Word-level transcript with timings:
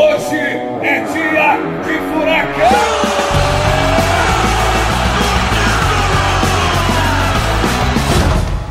Hoje 0.00 0.36
é 0.36 1.00
dia 1.12 1.56
de 1.82 1.98
furacão! 2.12 2.70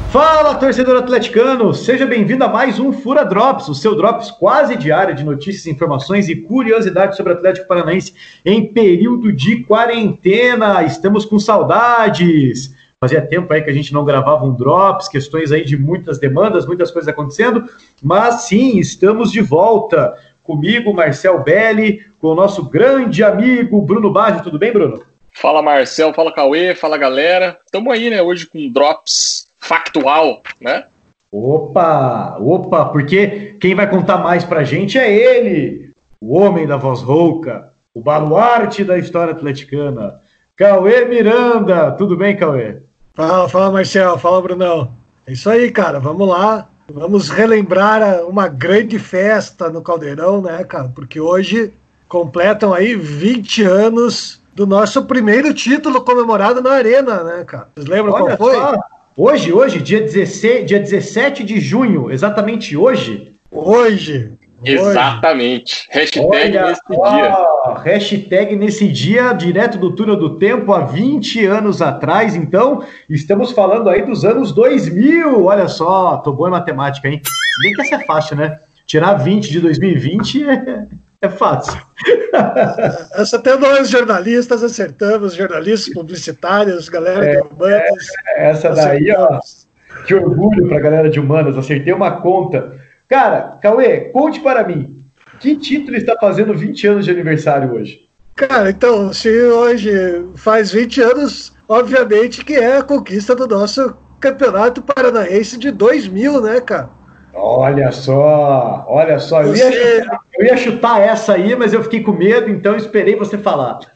Fala, 0.10 0.56
torcedor 0.56 0.96
atleticano! 0.96 1.74
Seja 1.74 2.06
bem-vindo 2.06 2.46
a 2.46 2.48
mais 2.48 2.80
um 2.80 2.94
Fura 2.94 3.26
Drops, 3.26 3.68
o 3.68 3.76
seu 3.76 3.94
drops 3.94 4.32
quase 4.32 4.78
diário 4.78 5.14
de 5.14 5.26
notícias, 5.26 5.68
informações 5.68 6.30
e 6.30 6.36
curiosidades 6.38 7.18
sobre 7.18 7.34
o 7.34 7.36
Atlético 7.36 7.68
Paranaense 7.68 8.14
em 8.46 8.66
período 8.66 9.34
de 9.34 9.66
quarentena. 9.66 10.82
Estamos 10.84 11.26
com 11.26 11.38
saudades! 11.38 12.74
Fazia 13.00 13.22
tempo 13.22 13.54
aí 13.54 13.62
que 13.62 13.70
a 13.70 13.74
gente 13.74 13.94
não 13.94 14.04
gravava 14.04 14.44
um 14.44 14.56
Drops, 14.56 15.08
questões 15.08 15.52
aí 15.52 15.64
de 15.64 15.78
muitas 15.78 16.18
demandas, 16.18 16.66
muitas 16.66 16.90
coisas 16.90 17.08
acontecendo, 17.08 17.66
mas 18.02 18.44
sim, 18.44 18.80
estamos 18.80 19.32
de 19.32 19.40
volta. 19.40 20.16
Comigo, 20.48 20.94
Marcel 20.94 21.44
Belli, 21.44 22.06
com 22.20 22.30
o 22.30 22.36
nosso 22.36 22.64
grande 22.70 23.22
amigo 23.24 23.82
Bruno 23.82 24.10
Baggio. 24.10 24.42
Tudo 24.42 24.58
bem, 24.58 24.72
Bruno? 24.72 25.04
Fala, 25.36 25.62
Marcel. 25.62 26.14
Fala, 26.14 26.34
Cauê. 26.34 26.74
Fala, 26.74 26.98
galera. 26.98 27.60
Estamos 27.66 27.94
aí, 27.94 28.10
né, 28.10 28.22
hoje 28.22 28.48
com 28.48 28.72
Drops 28.72 29.46
factual, 29.60 30.42
né? 30.62 30.86
Opa, 31.30 32.38
opa, 32.40 32.86
porque 32.86 33.58
quem 33.60 33.76
vai 33.76 33.90
contar 33.90 34.18
mais 34.18 34.46
pra 34.46 34.64
gente 34.64 34.98
é 34.98 35.14
ele, 35.14 35.92
o 36.22 36.38
homem 36.38 36.66
da 36.66 36.78
voz 36.78 37.02
rouca, 37.02 37.74
o 37.94 38.00
baluarte 38.00 38.86
da 38.86 38.98
história 38.98 39.34
atleticana, 39.34 40.22
Cauê 40.56 41.04
Miranda. 41.06 41.92
Tudo 41.92 42.16
bem, 42.16 42.38
Cauê? 42.38 42.82
Fala, 43.14 43.50
fala, 43.50 43.72
Marcel. 43.72 44.18
Fala, 44.18 44.42
Brunão. 44.42 44.92
É 45.28 45.34
isso 45.34 45.50
aí, 45.50 45.70
cara. 45.70 46.00
Vamos 46.00 46.28
lá. 46.28 46.70
Vamos 46.92 47.30
relembrar 47.30 48.24
uma 48.26 48.48
grande 48.48 48.98
festa 48.98 49.70
no 49.70 49.82
Caldeirão, 49.82 50.42
né, 50.42 50.64
cara? 50.64 50.90
Porque 50.90 51.20
hoje 51.20 51.74
completam 52.08 52.74
aí 52.74 52.96
20 52.96 53.64
anos 53.64 54.42
do 54.56 54.66
nosso 54.66 55.06
primeiro 55.06 55.54
título 55.54 56.04
comemorado 56.04 56.62
na 56.62 56.72
Arena, 56.72 57.24
né, 57.24 57.44
cara? 57.44 57.70
Vocês 57.76 57.88
lembram 57.88 58.14
Olha 58.14 58.38
qual 58.38 58.38
foi? 58.38 58.56
Só. 58.56 58.80
Hoje, 59.18 59.52
hoje, 59.52 59.82
dia, 59.82 60.00
16, 60.00 60.68
dia 60.68 60.80
17 60.80 61.44
de 61.44 61.60
junho, 61.60 62.12
exatamente 62.12 62.78
hoje. 62.78 63.34
Hoje. 63.52 64.37
Exatamente. 64.64 65.88
Hashtag 65.92 66.26
Olha, 66.26 66.68
nesse 66.68 66.82
ó, 66.92 67.10
dia. 67.10 67.84
Hashtag 67.84 68.56
nesse 68.56 68.88
dia, 68.88 69.34
direto 69.34 69.78
do 69.78 69.96
túnel 69.96 70.16
do 70.16 70.38
tempo, 70.38 70.74
há 70.74 70.86
20 70.86 71.46
anos 71.46 71.82
atrás. 71.82 72.36
Então, 72.36 72.84
estamos 73.10 73.52
falando 73.52 73.90
aí 73.90 74.04
dos 74.04 74.26
anos 74.26 74.52
2000. 74.52 75.46
Olha 75.46 75.68
só, 75.68 76.18
tô 76.18 76.32
bom 76.32 76.48
em 76.48 76.52
matemática, 76.52 77.08
hein? 77.08 77.22
Se 77.24 77.62
bem 77.62 77.74
que 77.74 77.82
essa 77.82 77.96
é 77.96 78.06
fácil, 78.06 78.38
né? 78.38 78.60
Tirar 78.86 79.16
20 79.16 79.50
de 79.50 79.60
2020 79.60 80.50
é, 80.50 80.88
é 81.22 81.30
fácil. 81.30 81.80
Essa 83.14 83.38
até 83.38 83.58
nós 83.58 83.90
jornalistas 83.90 84.64
acertamos, 84.64 85.34
jornalistas 85.34 85.94
publicitários, 85.94 86.88
galera 86.88 87.26
é, 87.26 87.32
de 87.32 87.42
humanas. 87.42 88.08
É, 88.28 88.50
essa 88.50 88.70
daí, 88.70 89.12
ó, 89.12 89.40
que 90.06 90.16
orgulho 90.16 90.68
para 90.68 90.78
a 90.78 90.80
galera 90.80 91.10
de 91.10 91.20
humanas, 91.20 91.58
acertei 91.58 91.92
uma 91.92 92.22
conta. 92.22 92.80
Cara, 93.08 93.58
Cauê, 93.62 94.10
conte 94.12 94.40
para 94.42 94.68
mim, 94.68 95.02
que 95.40 95.56
título 95.56 95.96
está 95.96 96.16
fazendo 96.20 96.54
20 96.54 96.88
anos 96.88 97.06
de 97.06 97.12
aniversário 97.12 97.74
hoje? 97.74 98.08
Cara, 98.36 98.70
então, 98.70 99.14
se 99.14 99.30
hoje 99.30 99.92
faz 100.36 100.72
20 100.72 101.02
anos, 101.02 101.54
obviamente 101.68 102.44
que 102.44 102.54
é 102.54 102.78
a 102.78 102.84
conquista 102.84 103.34
do 103.34 103.48
nosso 103.48 103.96
Campeonato 104.20 104.82
Paranaense 104.82 105.58
de 105.58 105.72
2000, 105.72 106.42
né, 106.42 106.60
cara? 106.62 106.90
Olha 107.34 107.92
só, 107.92 108.84
olha 108.88 109.20
só. 109.20 109.44
Eu, 109.44 109.56
ia 109.56 109.72
chutar, 109.72 110.20
eu, 110.34 110.46
ia 110.46 110.58
chutar, 110.58 111.02
essa 111.02 111.34
aí, 111.34 111.56
mas 111.56 111.72
eu 111.72 111.84
fiquei 111.84 112.02
com 112.02 112.12
medo, 112.12 112.50
então 112.50 112.76
esperei 112.76 113.16
você 113.16 113.38
falar. 113.38 113.80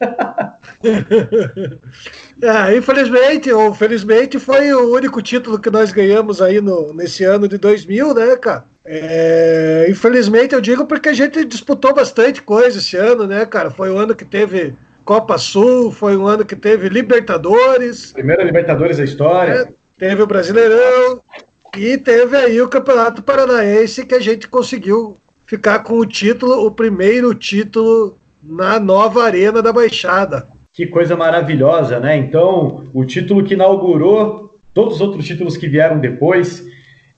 é, 2.40 2.76
infelizmente, 2.76 3.52
ou 3.52 3.74
felizmente, 3.74 4.38
foi 4.38 4.72
o 4.72 4.94
único 4.94 5.20
título 5.20 5.58
que 5.58 5.70
nós 5.70 5.90
ganhamos 5.92 6.40
aí 6.40 6.60
no, 6.60 6.94
nesse 6.94 7.24
ano 7.24 7.48
de 7.48 7.58
2000, 7.58 8.14
né, 8.14 8.36
cara? 8.36 8.71
É, 8.84 9.86
infelizmente, 9.88 10.54
eu 10.54 10.60
digo 10.60 10.86
porque 10.86 11.08
a 11.08 11.12
gente 11.12 11.44
disputou 11.44 11.94
bastante 11.94 12.42
coisa 12.42 12.78
esse 12.78 12.96
ano, 12.96 13.26
né, 13.26 13.46
cara? 13.46 13.70
Foi 13.70 13.90
o 13.90 13.98
ano 13.98 14.14
que 14.14 14.24
teve 14.24 14.74
Copa 15.04 15.38
Sul, 15.38 15.92
foi 15.92 16.16
um 16.16 16.26
ano 16.26 16.44
que 16.44 16.56
teve 16.56 16.88
Libertadores. 16.88 18.12
Primeira 18.12 18.42
Libertadores 18.42 18.98
da 18.98 19.04
história. 19.04 19.52
É, 19.52 19.68
teve 19.98 20.22
o 20.22 20.26
Brasileirão. 20.26 21.20
E 21.76 21.96
teve 21.96 22.36
aí 22.36 22.60
o 22.60 22.68
Campeonato 22.68 23.22
Paranaense 23.22 24.04
que 24.04 24.14
a 24.14 24.20
gente 24.20 24.46
conseguiu 24.46 25.14
ficar 25.46 25.80
com 25.80 25.94
o 25.94 26.04
título, 26.04 26.66
o 26.66 26.70
primeiro 26.70 27.34
título 27.34 28.16
na 28.42 28.78
nova 28.78 29.24
Arena 29.24 29.62
da 29.62 29.72
Baixada. 29.72 30.48
Que 30.72 30.86
coisa 30.86 31.16
maravilhosa, 31.16 32.00
né? 32.00 32.16
Então, 32.16 32.86
o 32.92 33.04
título 33.04 33.44
que 33.44 33.54
inaugurou 33.54 34.58
todos 34.74 34.96
os 34.96 35.00
outros 35.00 35.26
títulos 35.26 35.56
que 35.56 35.68
vieram 35.68 35.98
depois, 35.98 36.66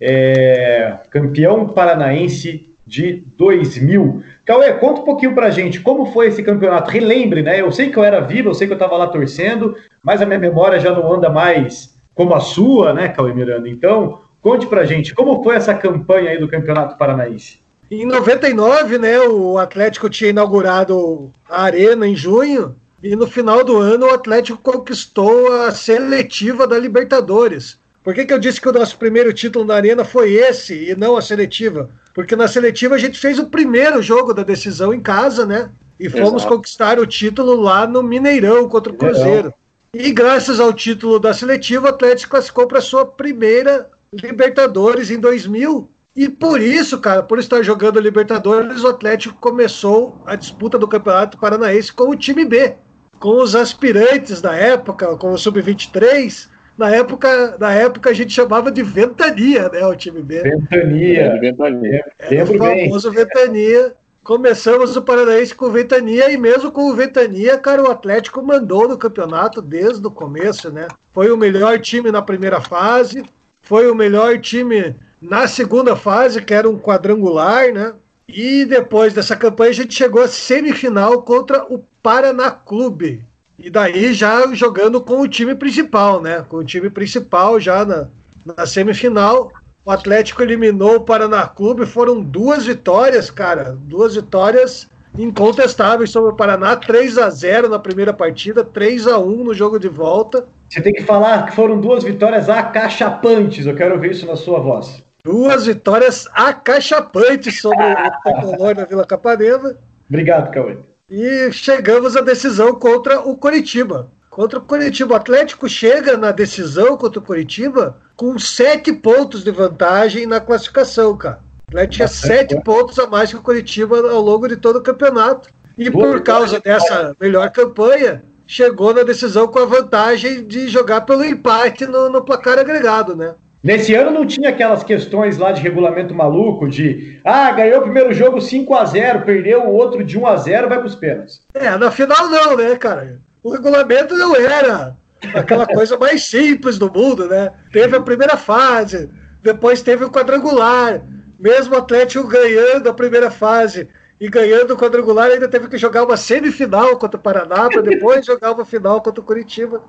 é... 0.01 0.99
campeão 1.11 1.69
paranaense 1.69 2.73
de 2.87 3.25
2000. 3.37 4.23
Cauê, 4.45 4.73
conta 4.75 5.01
um 5.01 5.05
pouquinho 5.05 5.35
pra 5.35 5.51
gente 5.51 5.81
como 5.81 6.07
foi 6.07 6.29
esse 6.29 6.43
campeonato. 6.43 6.91
Relembre, 6.91 7.43
né? 7.43 7.61
Eu 7.61 7.73
sei 7.73 7.91
que 7.91 7.97
eu 7.97 8.05
era 8.05 8.21
vivo, 8.21 8.51
eu 8.51 8.55
sei 8.55 8.67
que 8.67 8.73
eu 8.73 8.77
estava 8.77 8.97
lá 8.97 9.07
torcendo, 9.07 9.77
mas 10.03 10.21
a 10.21 10.27
minha 10.27 10.39
memória 10.39 10.79
já 10.79 10.93
não 10.93 11.13
anda 11.13 11.31
mais 11.31 11.95
como 12.15 12.35
a 12.35 12.41
sua, 12.41 12.93
né, 12.93 13.09
Cauê 13.09 13.33
Miranda? 13.33 13.69
Então, 13.69 14.21
Conte 14.45 14.67
pra 14.67 14.85
gente, 14.85 15.15
como 15.15 15.43
foi 15.43 15.57
essa 15.57 15.73
campanha 15.73 16.31
aí 16.31 16.39
do 16.39 16.47
Campeonato 16.47 16.99
Paranaense? 16.99 17.61
Em 17.91 18.05
99, 18.05 18.99
né, 18.99 19.19
o 19.21 19.57
Atlético 19.57 20.11
tinha 20.11 20.29
inaugurado 20.29 21.33
a 21.49 21.63
Arena 21.63 22.07
em 22.07 22.15
junho, 22.15 22.77
e 23.03 23.17
no 23.17 23.27
final 23.27 23.65
do 23.65 23.79
ano 23.79 24.05
o 24.05 24.11
Atlético 24.11 24.59
conquistou 24.59 25.51
a 25.63 25.73
seletiva 25.73 26.67
da 26.67 26.79
Libertadores. 26.79 27.79
Por 28.05 28.15
que, 28.15 28.27
que 28.27 28.35
eu 28.35 28.39
disse 28.39 28.61
que 28.61 28.69
o 28.69 28.73
nosso 28.73 28.99
primeiro 28.99 29.33
título 29.33 29.65
na 29.65 29.77
Arena 29.77 30.05
foi 30.05 30.35
esse 30.35 30.91
e 30.91 30.95
não 30.95 31.17
a 31.17 31.23
seletiva? 31.23 31.89
Porque 32.13 32.37
na 32.37 32.47
seletiva 32.47 32.95
a 32.95 32.99
gente 32.99 33.19
fez 33.19 33.39
o 33.39 33.47
primeiro 33.47 34.03
jogo 34.03 34.35
da 34.35 34.43
decisão 34.43 34.93
em 34.93 35.01
casa, 35.01 35.47
né? 35.47 35.71
E 35.99 36.11
fomos 36.11 36.43
Exato. 36.43 36.55
conquistar 36.55 36.99
o 36.99 37.07
título 37.07 37.55
lá 37.55 37.87
no 37.87 38.03
Mineirão 38.03 38.69
contra 38.69 38.93
o 38.93 38.97
Cruzeiro. 38.97 39.55
E 39.95 40.13
graças 40.13 40.61
ao 40.61 40.73
título 40.73 41.19
da 41.19 41.33
seletiva, 41.33 41.87
o 41.87 41.89
Atlético 41.89 42.33
classificou 42.33 42.67
para 42.67 42.83
sua 42.83 43.07
primeira 43.07 43.89
Libertadores 44.13 45.11
em 45.11 45.19
2000. 45.19 45.91
E 46.15 46.29
por 46.29 46.61
isso, 46.61 47.01
cara, 47.01 47.23
por 47.23 47.39
estar 47.39 47.63
jogando 47.63 47.99
Libertadores, 48.01 48.85
o 48.85 48.89
Atlético 48.89 49.35
começou 49.41 50.23
a 50.27 50.37
disputa 50.37 50.79
do 50.79 50.87
Campeonato 50.87 51.39
Paranaense 51.39 51.93
com 51.93 52.11
o 52.11 52.17
time 52.17 52.45
B, 52.45 52.77
com 53.19 53.41
os 53.41 53.57
aspirantes 53.57 54.43
da 54.43 54.55
época, 54.55 55.17
com 55.17 55.33
o 55.33 55.39
Sub-23. 55.39 56.53
Na 56.77 56.91
época, 56.91 57.57
na 57.59 57.73
época 57.73 58.11
a 58.11 58.13
gente 58.13 58.33
chamava 58.33 58.71
de 58.71 58.83
Ventania, 58.83 59.69
né, 59.69 59.87
o 59.87 59.95
time 59.95 60.23
B. 60.23 60.43
Ventania. 60.43 61.23
É, 61.23 61.39
Ventania. 61.39 62.05
Era 62.19 62.45
o 62.45 62.59
famoso 62.59 63.13
bem. 63.13 63.25
Ventania. 63.25 63.95
Começamos 64.25 64.97
o 64.97 65.03
Paranaense 65.03 65.55
com 65.55 65.67
o 65.67 65.71
Ventania 65.71 66.31
e 66.31 66.39
mesmo 66.39 66.73
com 66.73 66.89
o 66.89 66.95
Ventania, 66.95 67.59
cara, 67.59 67.83
o 67.83 67.91
Atlético 67.91 68.43
mandou 68.43 68.89
no 68.89 68.97
campeonato 68.97 69.61
desde 69.61 70.07
o 70.07 70.11
começo, 70.11 70.71
né? 70.71 70.89
Foi 71.13 71.31
o 71.31 71.37
melhor 71.37 71.79
time 71.79 72.11
na 72.11 72.23
primeira 72.23 72.59
fase, 72.59 73.23
foi 73.61 73.91
o 73.91 73.95
melhor 73.95 74.41
time 74.41 74.97
na 75.21 75.47
segunda 75.47 75.95
fase, 75.95 76.41
que 76.41 76.55
era 76.55 76.69
um 76.69 76.79
quadrangular, 76.79 77.71
né? 77.71 77.93
E 78.27 78.65
depois 78.65 79.13
dessa 79.13 79.37
campanha 79.37 79.71
a 79.71 79.75
gente 79.75 79.95
chegou 79.95 80.23
à 80.23 80.29
semifinal 80.29 81.21
contra 81.21 81.65
o 81.65 81.85
Paraná 82.03 82.51
Clube. 82.51 83.27
E 83.59 83.71
daí 83.71 84.13
já 84.13 84.53
jogando 84.55 85.01
com 85.01 85.21
o 85.21 85.29
time 85.29 85.55
principal, 85.55 86.21
né? 86.21 86.45
Com 86.49 86.57
o 86.59 86.65
time 86.65 86.91
principal 86.91 87.61
já 87.61 87.85
na, 87.85 88.11
na 88.45 88.67
semifinal. 88.67 89.53
O 89.85 89.91
Atlético 89.91 90.43
eliminou 90.43 90.97
o 90.97 91.01
Paraná 91.01 91.47
Clube, 91.47 91.87
foram 91.87 92.23
duas 92.23 92.67
vitórias, 92.67 93.31
cara. 93.31 93.77
Duas 93.79 94.15
vitórias 94.15 94.89
incontestáveis 95.17 96.11
sobre 96.11 96.33
o 96.33 96.37
Paraná, 96.37 96.75
3 96.75 97.19
a 97.19 97.31
0 97.31 97.69
na 97.69 97.79
primeira 97.79 98.13
partida, 98.13 98.65
3 98.65 99.07
a 99.07 99.19
1 99.19 99.45
no 99.45 99.55
jogo 99.55 99.79
de 99.79 99.89
volta. 99.89 100.47
Você 100.69 100.81
tem 100.81 100.93
que 100.93 101.03
falar 101.03 101.47
que 101.47 101.55
foram 101.55 101.81
duas 101.81 102.03
vitórias 102.03 102.49
acachapantes. 102.49 103.67
Eu 103.67 103.77
quero 103.77 103.99
ver 104.01 104.11
isso 104.11 104.27
na 104.27 104.37
sua 104.37 104.59
voz. 104.59 105.05
Duas 105.25 105.67
vitórias 105.67 106.29
acachapantes 106.33 107.61
sobre 107.61 107.85
o 107.85 108.23
Tricolor 108.23 108.75
na 108.75 108.85
Vila 108.85 109.07
Capanema. 109.07 109.77
Obrigado, 110.09 110.51
Cauê. 110.51 110.79
E 111.17 111.53
chegamos 111.53 112.17
à 112.17 112.21
decisão 112.21 112.75
contra 112.75 113.21
o 113.21 113.37
Coritiba. 113.37 114.11
Contra 114.29 114.59
o 114.59 114.63
Coritiba. 114.63 115.15
O 115.15 115.17
Atlético 115.17 115.69
chega 115.69 116.17
na 116.17 116.33
decisão 116.33 116.97
contra 116.97 117.21
o 117.21 117.23
Coritiba 117.23 118.01
com 118.17 118.37
sete 118.37 118.93
pontos 118.93 119.45
de 119.45 119.53
vantagem 119.53 120.27
na 120.27 120.41
classificação, 120.41 121.17
cara. 121.17 121.39
O 121.69 121.71
Atlético 121.71 121.95
tinha 121.95 122.09
sete 122.09 122.61
pontos 122.63 122.99
a 122.99 123.07
mais 123.07 123.31
que 123.31 123.37
o 123.37 123.43
Coritiba 123.43 124.11
ao 124.11 124.21
longo 124.21 124.49
de 124.49 124.57
todo 124.57 124.81
o 124.81 124.83
campeonato. 124.83 125.51
E 125.79 125.89
por 125.89 126.21
causa 126.21 126.59
dessa 126.59 127.15
melhor 127.21 127.49
campanha, 127.53 128.25
chegou 128.45 128.93
na 128.93 129.05
decisão 129.05 129.47
com 129.47 129.61
a 129.61 129.67
vantagem 129.67 130.45
de 130.45 130.67
jogar 130.67 131.03
pelo 131.03 131.25
empate 131.25 131.87
no, 131.87 132.09
no 132.09 132.25
placar 132.25 132.59
agregado, 132.59 133.15
né? 133.15 133.37
Nesse 133.65 133.95
ano 133.95 134.11
não 134.11 134.27
tinha 134.27 134.51
aquelas 134.51 134.85
questões 134.85 135.39
lá 135.39 135.51
de 135.51 135.63
regulamento 135.63 136.15
maluco 136.15 136.69
de 136.69 137.19
ah, 137.25 137.51
ganhou 137.51 137.79
o 137.79 137.83
primeiro 137.85 138.13
jogo 138.13 138.39
5 138.39 138.75
a 138.75 138.85
0 138.85 139.23
perdeu 139.23 139.63
o 139.63 139.73
outro 139.73 140.05
de 140.05 140.19
1 140.19 140.27
a 140.27 140.37
0 140.37 140.69
vai 140.69 140.77
para 140.77 140.87
os 140.87 140.95
pênaltis. 140.95 141.43
É, 141.55 141.75
na 141.79 141.91
final 141.91 142.29
não, 142.29 142.59
né, 142.59 142.77
cara? 142.77 143.19
O 143.43 143.51
regulamento 143.51 144.15
não 144.15 144.37
era 144.37 144.95
aquela 145.35 145.67
coisa 145.67 145.97
mais 145.97 146.27
simples 146.27 146.77
do 146.77 146.93
mundo, 146.93 147.27
né? 147.27 147.53
Teve 147.73 147.97
a 147.97 148.03
primeira 148.03 148.37
fase, 148.37 149.09
depois 149.43 149.81
teve 149.81 150.05
o 150.05 150.11
quadrangular, 150.11 151.01
mesmo 151.39 151.75
o 151.75 151.79
Atlético 151.79 152.29
ganhando 152.29 152.91
a 152.91 152.93
primeira 152.93 153.31
fase 153.31 153.89
e 154.21 154.29
ganhando 154.29 154.75
o 154.75 154.77
quadrangular, 154.77 155.31
ainda 155.31 155.49
teve 155.49 155.69
que 155.69 155.79
jogar 155.79 156.05
uma 156.05 156.19
semifinal 156.19 156.99
contra 156.99 157.19
o 157.19 157.23
Paraná, 157.23 157.71
para 157.71 157.81
depois 157.81 158.27
jogar 158.27 158.53
uma 158.53 158.67
final 158.67 159.01
contra 159.01 159.23
o 159.23 159.25
Curitiba. 159.25 159.83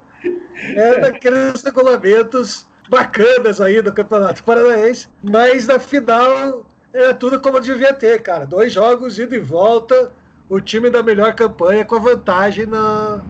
É 0.53 0.97
daqueles 1.01 1.61
regulamentos 1.61 2.73
bacanas 2.89 3.59
aí 3.61 3.81
do 3.81 3.93
Campeonato 3.93 4.43
Paranaense, 4.43 5.07
mas 5.23 5.67
na 5.67 5.79
final 5.79 6.65
é 6.93 7.13
tudo 7.13 7.41
como 7.41 7.59
devia 7.59 7.93
ter, 7.93 8.21
cara. 8.21 8.45
Dois 8.45 8.73
jogos, 8.73 9.19
ida 9.19 9.35
e 9.35 9.39
volta, 9.39 10.13
o 10.49 10.59
time 10.61 10.89
da 10.89 11.03
melhor 11.03 11.33
campanha 11.33 11.83
com 11.83 11.95
a 11.95 11.99
vantagem 11.99 12.65
na, 12.65 13.23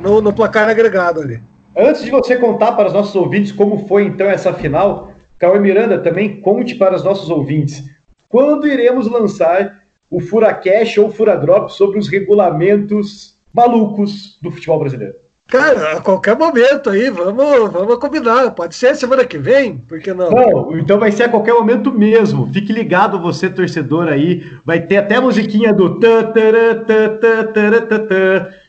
no, 0.00 0.20
no 0.20 0.32
placar 0.32 0.68
agregado 0.68 1.20
ali. 1.20 1.42
Antes 1.76 2.02
de 2.02 2.10
você 2.10 2.36
contar 2.36 2.72
para 2.72 2.88
os 2.88 2.92
nossos 2.92 3.14
ouvintes 3.14 3.52
como 3.52 3.86
foi 3.86 4.04
então 4.04 4.26
essa 4.26 4.52
final, 4.52 5.12
Cauê 5.38 5.60
Miranda 5.60 5.98
também 5.98 6.40
conte 6.40 6.74
para 6.74 6.96
os 6.96 7.04
nossos 7.04 7.30
ouvintes 7.30 7.84
quando 8.28 8.66
iremos 8.66 9.06
lançar 9.06 9.78
o 10.10 10.20
Furacash 10.20 10.98
ou 10.98 11.10
Furadrop 11.10 11.70
sobre 11.70 11.98
os 11.98 12.08
regulamentos 12.08 13.38
malucos 13.52 14.38
do 14.42 14.50
futebol 14.50 14.80
brasileiro. 14.80 15.14
Cara, 15.48 15.96
a 15.96 16.00
qualquer 16.02 16.36
momento 16.36 16.90
aí, 16.90 17.08
vamos, 17.08 17.72
vamos 17.72 17.96
combinar. 17.96 18.50
Pode 18.50 18.74
ser 18.74 18.94
semana 18.94 19.24
que 19.24 19.38
vem, 19.38 19.78
por 19.78 19.98
que 19.98 20.12
não? 20.12 20.30
Não, 20.30 20.78
então 20.78 20.98
vai 20.98 21.10
ser 21.10 21.22
a 21.22 21.28
qualquer 21.30 21.54
momento 21.54 21.90
mesmo. 21.90 22.52
Fique 22.52 22.70
ligado, 22.70 23.18
você 23.18 23.48
torcedor 23.48 24.08
aí. 24.08 24.44
Vai 24.62 24.82
ter 24.82 24.98
até 24.98 25.14
a 25.14 25.22
musiquinha 25.22 25.72
do. 25.72 25.98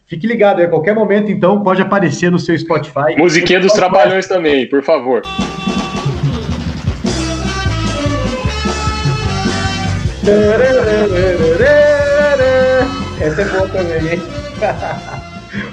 Fique 0.07 0.25
ligado, 0.25 0.61
a 0.61 0.67
qualquer 0.69 0.95
momento, 0.95 1.29
então, 1.29 1.61
pode 1.61 1.81
aparecer 1.81 2.31
no 2.31 2.39
seu 2.39 2.57
Spotify. 2.57 3.13
Musiquinha 3.17 3.59
dos 3.59 3.73
Trapalhões 3.73 4.25
também, 4.25 4.65
por 4.65 4.81
favor. 4.81 5.21
Essa 13.19 13.41
é 13.41 13.45
boa 13.45 13.67
também, 13.67 14.13
hein? 14.13 14.21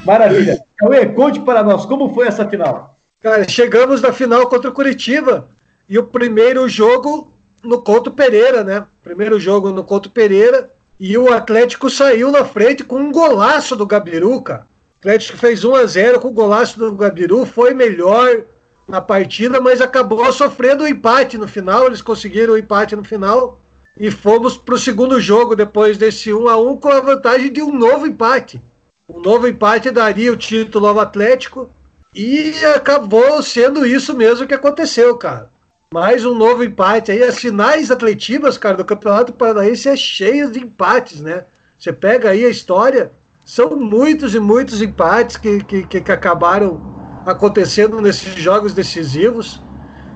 Maravilha. 0.05 0.59
Cauê, 0.77 1.07
conte 1.07 1.41
para 1.41 1.63
nós, 1.63 1.85
como 1.87 2.13
foi 2.15 2.27
essa 2.27 2.49
final? 2.49 2.97
Cara, 3.21 3.49
chegamos 3.49 4.03
na 4.03 4.13
final 4.13 4.49
contra 4.49 4.71
o 4.71 4.75
Curitiba 4.75 5.49
e 5.89 5.99
o 5.99 6.05
primeiro 6.05 6.69
jogo 6.69 7.37
no 7.63 7.83
Couto 7.83 8.11
Pereira, 8.11 8.63
né? 8.63 8.87
Primeiro 9.03 9.41
jogo 9.41 9.71
no 9.71 9.83
Couto 9.83 10.11
Pereira 10.11 10.71
e 10.99 11.17
o 11.19 11.33
Atlético 11.33 11.91
saiu 11.91 12.31
na 12.31 12.45
frente 12.45 12.85
com 12.85 12.97
um 12.97 13.13
golaço 13.13 13.77
do 13.77 13.87
Gabiru, 13.87 14.41
cara. 14.43 14.67
O 14.97 14.99
Atlético 15.01 15.39
fez 15.39 15.65
1 15.65 15.75
a 15.75 15.87
0 15.87 16.21
com 16.21 16.29
o 16.29 16.33
golaço 16.33 16.79
do 16.79 16.93
Gabiru, 16.93 17.45
foi 17.45 17.75
melhor 17.75 18.45
na 18.89 19.01
partida, 19.01 19.61
mas 19.61 19.81
acabou 19.81 20.33
sofrendo 20.33 20.85
o 20.85 20.87
um 20.87 20.89
empate 20.89 21.37
no 21.37 21.49
final. 21.49 21.87
Eles 21.87 22.01
conseguiram 22.01 22.53
o 22.53 22.57
um 22.57 22.59
empate 22.59 22.97
no 22.97 23.05
final 23.05 23.61
e 23.99 24.11
fomos 24.11 24.57
para 24.57 24.75
o 24.75 24.79
segundo 24.79 25.21
jogo 25.21 25.57
depois 25.57 25.99
desse 25.99 26.33
1 26.33 26.49
a 26.49 26.57
1 26.57 26.77
com 26.77 26.89
a 26.89 27.01
vantagem 27.01 27.53
de 27.53 27.63
um 27.63 27.73
novo 27.73 28.07
empate. 28.07 28.63
Um 29.09 29.21
novo 29.21 29.47
empate 29.47 29.93
daria 29.93 30.33
o 30.33 30.37
título 30.37 30.89
ao 30.89 30.99
Atlético 30.99 31.71
e 32.13 32.53
acabou 32.75 33.41
sendo 33.41 33.87
isso 33.87 34.13
mesmo 34.13 34.49
que 34.49 34.55
aconteceu, 34.55 35.17
cara. 35.17 35.49
Mais 35.95 36.25
um 36.25 36.35
novo 36.35 36.65
empate 36.65 37.13
aí. 37.13 37.23
As 37.23 37.39
finais 37.39 37.93
atletivas, 37.93 38.59
cara, 38.59 38.77
do 38.77 38.85
Campeonato 38.85 39.33
Paranaense 39.33 39.89
é 39.89 39.97
cheio 39.97 40.51
de 40.51 40.59
empates, 40.59 41.21
né? 41.21 41.45
Você 41.79 41.93
pega 41.93 42.31
aí 42.31 42.45
a 42.45 42.49
história, 42.49 43.13
são 43.45 43.77
muitos 43.77 44.35
e 44.35 44.41
muitos 44.41 44.83
empates 44.83 45.37
que, 45.37 45.63
que, 45.63 45.87
que 45.87 46.13
acabaram 46.13 47.23
acontecendo 47.25 48.01
nesses 48.01 48.35
jogos 48.35 48.75
decisivos. 48.75 49.63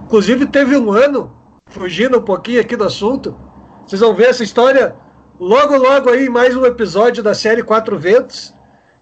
Inclusive, 0.05 0.47
teve 0.47 0.77
um 0.77 0.91
ano, 0.91 1.33
fugindo 1.67 2.19
um 2.19 2.23
pouquinho 2.23 2.61
aqui 2.61 2.75
do 2.75 2.85
assunto, 2.85 3.37
vocês 3.87 4.01
vão 4.01 4.15
ver 4.15 4.31
essa 4.31 4.43
história 4.43 4.97
logo, 5.39 5.77
logo 5.77 6.11
aí, 6.11 6.29
mais 6.29 6.57
um 6.57 6.67
episódio 6.67 7.23
da 7.23 7.35
série 7.35 7.63
Quatro 7.63 7.97
Ventos. 7.97 8.53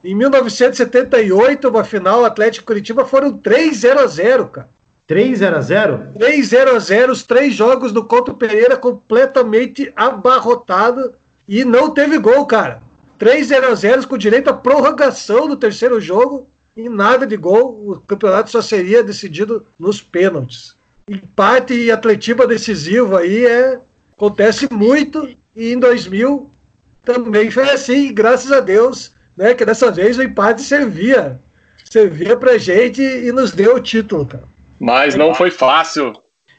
Em 0.03 0.15
1978, 0.15 1.69
uma 1.69 1.85
final 1.85 2.25
Atlético 2.25 2.67
Curitiba 2.67 3.05
foram 3.05 3.37
3 3.37 3.77
0 3.77 4.01
a 4.01 4.07
0 4.07 4.49
cara. 4.49 4.69
3 5.07 5.39
0 5.39 5.57
a 5.57 5.61
0 5.61 6.09
3 6.19 6.47
0 6.47 6.77
a 6.77 6.79
0 6.79 7.13
os 7.13 7.23
três 7.23 7.55
jogos 7.55 7.93
do 7.93 8.05
Couto 8.05 8.35
Pereira 8.35 8.77
completamente 8.77 9.91
abarrotado 9.97 11.15
e 11.49 11.65
não 11.65 11.91
teve 11.91 12.19
gol, 12.19 12.47
cara. 12.47 12.83
3 13.19 13.47
0 13.47 13.69
a 13.69 13.75
0 13.75 14.07
com 14.07 14.19
direito 14.19 14.49
à 14.49 14.53
prorrogação 14.53 15.49
no 15.49 15.57
terceiro 15.57 16.01
jogo 16.01 16.49
e 16.77 16.89
nada 16.89 17.27
de 17.27 17.37
gol. 17.37 17.91
O 17.91 18.01
campeonato 18.01 18.51
só 18.51 18.61
seria 18.61 19.03
decidido 19.03 19.67
nos 19.79 20.03
pênaltis. 20.03 20.77
Empate 21.09 21.75
e 21.75 21.91
Atletiba 21.91 22.47
decisivo 22.47 23.17
aí 23.17 23.47
é 23.47 23.81
Acontece 24.19 24.69
muito 24.73 25.29
e 25.55 25.73
em 25.73 25.79
2000 25.79 26.51
também 27.05 27.53
foi 27.53 27.71
assim, 27.71 28.13
graças 28.13 28.51
a 28.51 28.59
Deus, 28.59 29.15
né, 29.39 29.55
que 29.55 29.65
dessa 29.65 29.93
vez 29.93 30.19
o 30.19 30.23
empate 30.23 30.63
servia, 30.63 31.39
servia 31.89 32.37
pra 32.37 32.59
gente 32.59 33.01
e 33.01 33.31
nos 33.31 33.53
deu 33.53 33.77
o 33.77 33.81
título, 33.81 34.27
cara. 34.27 34.43
Mas 34.81 35.15
não 35.15 35.33
foi 35.33 35.53
fácil. 35.53 36.13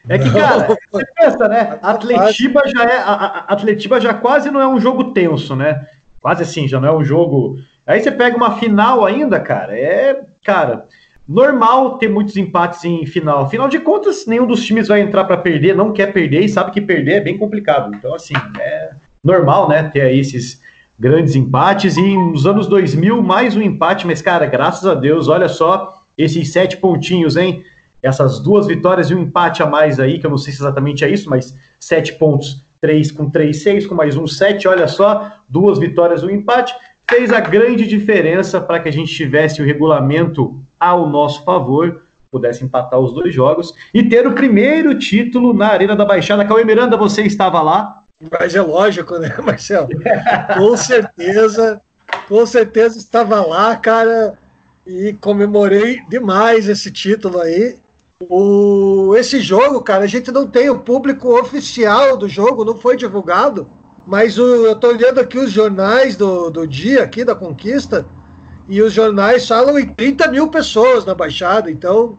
É 0.08 0.18
que, 0.18 0.31
cara, 0.31 0.78
você 0.90 1.06
pensa, 1.14 1.48
né? 1.50 1.78
Atletiba 1.81 2.62
já 2.66 2.84
é. 2.86 2.98
A, 3.00 3.46
Atletiba 3.50 4.00
já 4.00 4.14
quase 4.14 4.50
não 4.50 4.62
é 4.62 4.68
um 4.68 4.80
jogo 4.80 5.12
tenso, 5.12 5.58
né? 5.58 5.86
Quase 6.22 6.44
assim, 6.44 6.70
já 6.70 6.80
não 6.80 6.88
é 6.88 6.96
um 6.96 7.04
jogo. 7.04 7.58
Aí 7.86 8.00
você 8.00 8.12
pega 8.12 8.38
uma 8.38 8.58
final 8.58 9.06
ainda, 9.06 9.42
cara. 9.42 9.78
É. 9.78 10.22
Cara, 10.46 10.88
Normal 11.28 12.00
ter 12.00 12.10
muitos 12.10 12.36
empates 12.38 12.84
em 12.84 13.06
final. 13.06 13.44
Afinal 13.44 13.70
de 13.70 13.78
contas, 13.78 14.26
nenhum 14.26 14.48
dos 14.48 14.66
times 14.66 14.88
vai 14.88 15.02
entrar 15.02 15.26
para 15.26 15.38
perder, 15.38 15.76
não 15.76 15.94
quer 15.94 16.12
perder 16.12 16.42
e 16.42 16.50
sabe 16.50 16.72
que 16.72 16.81
perder 16.81 17.18
é 17.18 17.22
bem 17.22 17.38
complicado. 17.38 17.94
Então, 17.94 18.16
assim, 18.16 18.34
é 18.60 18.94
normal, 19.24 19.70
né, 19.70 19.84
ter 19.84 20.02
aí 20.02 20.20
esses 20.20 20.60
grandes 21.00 21.36
empates. 21.36 21.96
E 21.96 22.18
nos 22.18 22.46
anos 22.46 22.68
2000, 22.68 23.22
mais 23.22 23.56
um 23.56 23.62
empate, 23.62 24.06
mas, 24.06 24.22
cara, 24.22 24.46
graças 24.46 24.86
a 24.86 24.94
Deus, 24.94 25.28
olha 25.28 25.48
só 25.48 26.04
esses 26.18 26.51
sete 26.51 26.78
pontinhos, 26.78 27.38
hein? 27.38 27.63
Essas 28.04 28.40
duas 28.40 28.68
vitórias 28.68 29.10
e 29.10 29.16
um 29.16 29.22
empate 29.22 29.63
a 29.63 29.66
mais 29.66 30.00
aí, 30.00 30.19
que 30.19 30.25
eu 30.25 30.30
não 30.30 30.38
sei 30.38 30.54
se 30.54 30.60
exatamente 30.60 31.04
é 31.06 31.10
isso, 31.10 31.30
mas 31.30 31.57
sete 31.80 32.13
pontos, 32.13 32.63
três 32.81 33.12
com 33.12 33.30
três, 33.30 33.63
seis, 33.63 33.88
com 33.88 33.96
mais 33.96 34.18
um, 34.18 34.28
sete, 34.28 34.68
olha 34.68 34.88
só, 34.88 35.31
duas 35.48 35.80
vitórias, 35.80 36.24
um 36.24 36.30
empate, 36.30 36.74
fez 37.09 37.31
a 37.31 37.40
grande 37.40 37.88
diferença 37.88 38.59
para 38.59 38.80
que 38.80 38.90
a 38.90 38.92
gente 38.92 39.14
tivesse 39.14 39.62
o 39.62 39.66
regulamento 39.66 40.62
ao 40.80 41.09
nosso 41.09 41.44
favor, 41.44 42.04
pudesse 42.31 42.64
empatar 42.64 43.00
os 43.00 43.14
dois 43.14 43.33
jogos 43.33 43.74
e 43.94 44.04
ter 44.04 44.28
o 44.28 44.33
primeiro 44.33 44.97
título 44.97 45.54
na 45.54 45.68
Arena 45.68 45.95
da 45.95 46.06
Baixada. 46.06 46.45
Cauê 46.45 46.64
Miranda, 46.64 46.95
você 46.95 47.24
estava 47.24 47.62
lá? 47.62 47.99
Mas 48.31 48.54
é 48.54 48.61
lógico, 48.61 49.18
né, 49.18 49.33
Marcelo? 49.42 49.90
com 50.57 50.76
certeza, 50.76 51.81
com 52.28 52.45
certeza 52.45 52.97
estava 52.97 53.45
lá, 53.45 53.76
cara, 53.78 54.38
e 54.85 55.14
comemorei 55.14 56.02
demais 56.09 56.68
esse 56.68 56.92
título 56.92 57.40
aí. 57.40 57.80
O, 58.30 59.16
esse 59.16 59.40
jogo, 59.40 59.81
cara, 59.81 60.04
a 60.04 60.07
gente 60.07 60.30
não 60.31 60.45
tem 60.45 60.69
o 60.69 60.80
público 60.80 61.40
oficial 61.40 62.18
do 62.18 62.28
jogo, 62.28 62.66
não 62.66 62.76
foi 62.76 62.97
divulgado, 62.97 63.69
mas 64.06 64.38
o, 64.38 64.66
eu 64.66 64.73
estou 64.73 64.90
olhando 64.90 65.21
aqui 65.21 65.40
os 65.40 65.52
jornais 65.52 66.18
do, 66.18 66.49
do 66.49 66.68
dia 66.68 67.04
aqui 67.04 67.23
da 67.23 67.33
conquista, 67.33 68.06
e 68.68 68.81
os 68.81 68.92
jornais 68.92 69.47
falam 69.47 69.80
em 69.80 69.94
30 69.94 70.28
mil 70.28 70.49
pessoas 70.49 71.06
na 71.06 71.16
Baixada, 71.16 71.71
então 71.71 72.18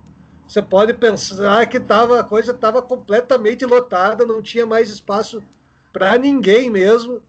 você 0.49 0.63
pode 0.63 0.95
pensar 0.95 1.67
que 1.67 1.79
tava, 1.79 2.19
a 2.19 2.25
coisa 2.25 2.53
estava 2.53 2.81
completamente 2.81 3.67
lotada, 3.67 4.25
não 4.25 4.41
tinha 4.41 4.65
mais 4.67 4.89
espaço 4.89 5.45
para 5.93 6.17
ninguém 6.19 6.71
mesmo. 6.71 7.23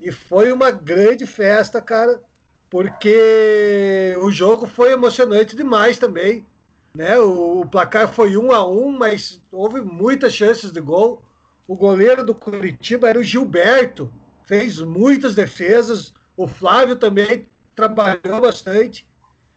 E 0.00 0.10
foi 0.10 0.52
uma 0.52 0.70
grande 0.70 1.26
festa, 1.26 1.80
cara, 1.80 2.22
porque 2.68 4.16
o 4.20 4.30
jogo 4.30 4.66
foi 4.66 4.92
emocionante 4.92 5.54
demais 5.54 5.98
também. 5.98 6.46
Né? 6.94 7.18
O, 7.18 7.60
o 7.60 7.66
placar 7.66 8.12
foi 8.12 8.36
um 8.36 8.52
a 8.52 8.66
um, 8.66 8.90
mas 8.90 9.40
houve 9.52 9.80
muitas 9.80 10.32
chances 10.32 10.72
de 10.72 10.80
gol. 10.80 11.22
O 11.66 11.76
goleiro 11.76 12.24
do 12.24 12.34
Curitiba 12.34 13.08
era 13.08 13.18
o 13.18 13.22
Gilberto, 13.22 14.12
fez 14.44 14.80
muitas 14.80 15.34
defesas. 15.34 16.12
O 16.36 16.48
Flávio 16.48 16.96
também 16.96 17.46
trabalhou 17.76 18.40
bastante. 18.40 19.06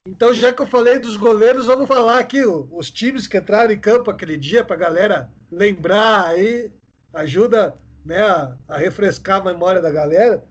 Então, 0.08 0.34
já 0.34 0.52
que 0.52 0.62
eu 0.62 0.68
falei 0.68 1.00
dos 1.00 1.16
goleiros, 1.16 1.68
vamos 1.68 1.88
falar 1.88 2.20
aqui 2.20 2.44
os 2.44 2.90
times 2.90 3.28
que 3.28 3.38
entraram 3.38 3.72
em 3.72 3.80
campo 3.80 4.10
aquele 4.10 4.36
dia 4.36 4.66
para 4.66 4.76
a 4.76 4.80
galera 4.80 5.32
lembrar 5.52 6.26
aí, 6.26 6.72
ajuda 7.14 7.76
né, 8.06 8.22
a, 8.22 8.58
a, 8.68 8.78
refrescar 8.78 9.42
a 9.42 9.46
memória 9.46 9.82
da 9.82 9.92
galera. 9.92 10.44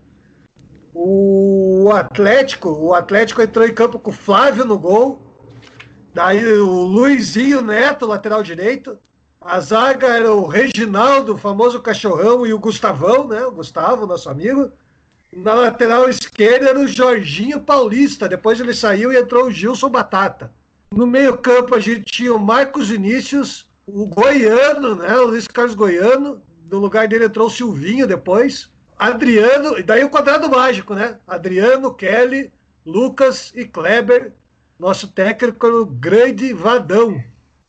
O 0.93 1.91
Atlético, 1.95 2.71
o 2.71 2.95
Atlético 2.95 3.43
entrou 3.43 3.67
em 3.67 3.75
campo 3.75 3.99
com 3.99 4.11
o 4.11 4.15
Flávio 4.15 4.65
no 4.65 4.79
gol, 4.79 5.23
daí 6.13 6.45
o 6.59 6.83
Luizinho 6.83 7.63
Neto, 7.63 8.07
lateral 8.07 8.43
direito, 8.43 8.99
A 9.41 9.59
zaga 9.61 10.07
era 10.09 10.33
o 10.35 10.47
Reginaldo, 10.47 11.35
o 11.35 11.39
famoso 11.39 11.81
cachorrão, 11.81 12.47
e 12.47 12.53
o 12.53 12.59
Gustavão, 12.59 13.27
né? 13.27 13.43
O 13.47 13.53
Gustavo, 13.53 14.07
nosso 14.07 14.29
amigo. 14.29 14.71
Na 15.33 15.55
lateral 15.55 16.11
esquerda 16.11 16.69
era 16.69 16.79
o 16.79 16.87
Jorginho 16.87 17.61
Paulista. 17.61 18.29
Depois 18.29 18.61
ele 18.61 18.75
saiu 18.75 19.11
e 19.13 19.17
entrou 19.17 19.47
o 19.47 19.51
Gilson 19.51 19.89
Batata. 19.89 20.53
No 20.93 21.07
meio-campo 21.07 21.75
a 21.75 21.81
gente 21.81 22.03
tinha 22.03 22.35
o 22.35 22.39
Marcos 22.39 22.91
Vinícius, 22.91 23.71
o 23.87 24.05
Goiano, 24.07 24.97
né? 24.97 25.17
O 25.17 25.29
Luiz 25.29 25.49
Carlos 25.49 25.75
Goiano. 25.75 26.43
No 26.71 26.79
lugar 26.79 27.09
dele 27.09 27.25
entrou 27.25 27.49
o 27.49 27.51
Silvinho 27.51 28.07
depois. 28.07 28.71
Adriano, 28.97 29.77
e 29.79 29.83
daí 29.83 30.05
o 30.05 30.11
quadrado 30.11 30.49
mágico, 30.49 30.95
né? 30.95 31.19
Adriano, 31.27 31.93
Kelly, 31.93 32.53
Lucas 32.87 33.53
e 33.57 33.65
Kleber. 33.65 34.33
Nosso 34.79 35.09
técnico 35.09 35.67
o 35.67 35.85
grande 35.85 36.53
Vadão. 36.53 37.21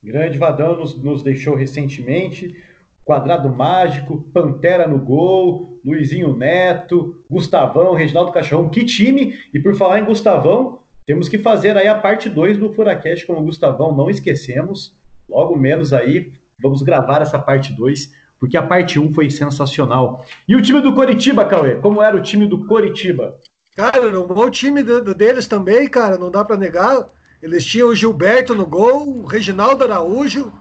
Grande 0.04 0.38
Vadão 0.38 0.78
nos, 0.78 0.96
nos 1.02 1.24
deixou 1.24 1.56
recentemente. 1.56 2.64
Quadrado 3.04 3.50
Mágico, 3.50 4.22
Pantera 4.34 4.88
no 4.88 5.00
gol, 5.00 5.80
Luizinho 5.84 6.38
Neto, 6.38 7.26
Gustavão, 7.30 7.96
Reginaldo 7.96 8.32
Cachorrão. 8.32 8.70
Que 8.70 8.86
time! 8.86 9.40
E 9.52 9.60
por 9.60 9.76
falar 9.76 10.00
em 10.00 10.06
Gustavão, 10.06 10.82
temos 11.06 11.28
que 11.28 11.40
fazer 11.40 11.76
aí 11.76 11.88
a 11.88 11.96
parte 11.96 12.30
2 12.30 12.60
do 12.60 12.72
Furacast 12.72 13.26
com 13.26 13.34
o 13.34 13.44
Gustavão, 13.44 13.96
não 13.96 14.10
esquecemos. 14.10 14.96
Logo 15.28 15.58
menos 15.58 15.92
aí, 15.92 16.34
vamos 16.62 16.84
gravar 16.84 17.22
essa 17.22 17.40
parte 17.40 17.74
2, 17.74 18.14
porque 18.42 18.58
a 18.58 18.64
parte 18.64 19.00
1 19.00 19.04
um 19.04 19.14
foi 19.14 19.30
sensacional. 19.30 20.26
E 20.48 20.56
o 20.56 20.62
time 20.64 20.82
do 20.82 20.96
Coritiba, 20.96 21.46
Cauê? 21.46 21.76
Como 21.76 22.02
era 22.02 22.18
o 22.18 22.22
time 22.22 22.48
do 22.48 22.66
Coritiba? 22.66 23.40
Cara, 23.76 24.20
um 24.20 24.26
bom 24.26 24.50
time 24.50 24.82
deles 24.82 25.48
também, 25.48 25.88
cara, 25.88 26.18
não 26.18 26.32
dá 26.32 26.44
para 26.44 26.58
negar. 26.58 27.06
Eles 27.40 27.64
tinham 27.64 27.90
o 27.90 27.96
Gilberto 27.96 28.56
no 28.56 28.66
gol, 28.66 29.08
o 29.08 29.26
Reginaldo 29.28 29.84
Araújo, 29.84 30.52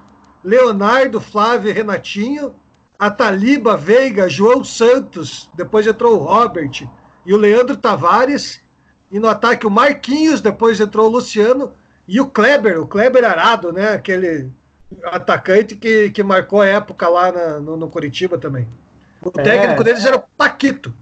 Leonardo, 0.44 1.22
Flávio 1.22 1.70
e 1.70 1.72
Renatinho, 1.72 2.54
a 2.98 3.10
Taliba 3.10 3.78
Veiga, 3.78 4.28
João 4.28 4.62
Santos, 4.62 5.50
depois 5.54 5.86
entrou 5.86 6.16
o 6.16 6.24
Robert 6.24 6.86
e 7.24 7.32
o 7.32 7.38
Leandro 7.38 7.78
Tavares, 7.78 8.60
e 9.10 9.18
no 9.18 9.26
ataque 9.26 9.66
o 9.66 9.70
Marquinhos, 9.70 10.42
depois 10.42 10.80
entrou 10.80 11.06
o 11.06 11.12
Luciano 11.12 11.72
e 12.06 12.20
o 12.20 12.28
Kleber, 12.28 12.78
o 12.78 12.86
Kleber 12.86 13.24
Arado, 13.24 13.72
né? 13.72 13.94
Aquele 13.94 14.50
atacante 15.04 15.76
que, 15.76 16.10
que 16.10 16.22
marcou 16.22 16.60
a 16.60 16.66
época 16.66 17.08
lá 17.08 17.30
na, 17.32 17.60
no, 17.60 17.76
no 17.76 17.88
Curitiba 17.88 18.38
também. 18.38 18.68
O 19.24 19.28
é, 19.38 19.42
técnico 19.42 19.84
deles 19.84 20.04
era 20.04 20.16
o 20.16 20.22
Paquito. 20.36 20.94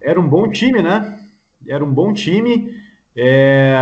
Era 0.00 0.20
um 0.20 0.28
bom 0.28 0.48
time, 0.48 0.82
né? 0.82 1.20
Era 1.66 1.84
um 1.84 1.92
bom 1.92 2.12
time. 2.12 2.70
É, 3.16 3.76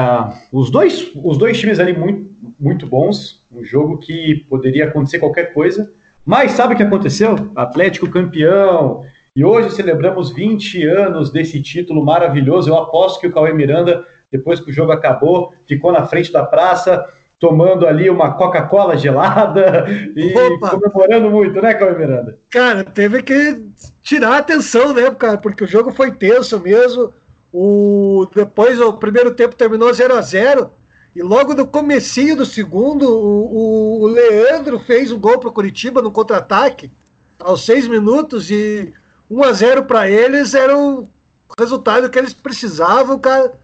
os, 0.53 0.71
dois, 0.71 1.11
os 1.15 1.39
dois 1.39 1.59
times 1.59 1.79
ali 1.79 1.97
muito, 1.97 2.31
muito 2.59 2.87
bons, 2.87 3.45
um 3.51 3.65
jogo 3.65 3.99
que 3.99 4.47
poderia 4.49 4.87
acontecer 4.87 5.19
qualquer 5.19 5.55
coisa, 5.55 5.93
mas 6.25 6.53
sabe 6.53 6.75
o 6.75 6.77
que 6.77 6.83
aconteceu? 6.83 7.51
Atlético 7.57 8.09
campeão, 8.09 9.05
e 9.35 9.43
hoje 9.45 9.75
celebramos 9.75 10.31
20 10.31 10.87
anos 10.87 11.31
desse 11.31 11.63
título 11.63 12.05
maravilhoso. 12.05 12.69
Eu 12.69 12.77
aposto 12.77 13.19
que 13.19 13.27
o 13.27 13.33
Cauê 13.33 13.53
Miranda, 13.55 14.07
depois 14.31 14.61
que 14.61 14.71
o 14.71 14.73
jogo 14.73 14.93
acabou, 14.93 15.55
ficou 15.65 15.91
na 15.91 16.07
frente 16.07 16.31
da 16.31 16.45
praça, 16.45 17.07
tomando 17.43 17.89
ali 17.89 18.09
uma 18.09 18.35
Coca-Cola 18.35 18.97
gelada 18.97 19.85
e 20.15 20.33
Opa. 20.33 20.71
comemorando 20.71 21.29
muito, 21.29 21.61
né, 21.61 21.75
Cauê 21.75 21.93
Miranda? 21.99 22.39
Cara, 22.49 22.85
teve 22.85 23.21
que 23.21 23.61
tirar 24.01 24.35
a 24.35 24.39
atenção, 24.39 24.95
né, 24.95 25.11
cara, 25.11 25.37
porque 25.39 25.65
o 25.65 25.67
jogo 25.67 25.93
foi 25.93 26.13
tenso 26.13 26.61
mesmo. 26.61 27.13
O, 27.53 28.29
depois 28.33 28.81
o 28.81 28.93
primeiro 28.93 29.35
tempo 29.35 29.57
terminou 29.57 29.93
0 29.93 30.17
a 30.17 30.21
0 30.21 30.71
e 31.17 31.21
logo 31.21 31.53
no 31.53 31.67
comecinho 31.67 32.37
do 32.37 32.47
segundo, 32.47 33.09
o, 33.11 34.03
o 34.03 34.07
Leandro 34.07 34.79
fez 34.79 35.11
um 35.11 35.19
gol 35.19 35.41
para 35.41 35.49
o 35.49 35.53
Curitiba 35.53 36.01
no 36.01 36.13
contra-ataque 36.13 36.93
aos 37.41 37.67
seis 37.67 37.89
minutos 37.89 38.53
e 38.53 38.95
1 39.29 39.43
a 39.43 39.53
0 39.53 39.85
para 39.87 40.09
eles 40.09 40.55
era 40.55 40.79
o 40.79 41.09
resultado 41.59 42.09
que 42.09 42.21
eles 42.21 42.33
precisavam, 42.33 43.19
cara. 43.19 43.55